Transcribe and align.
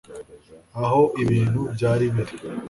aho 0.85 1.01
ibintu 1.23 1.61
byari 1.75 2.05
biri 2.13 2.33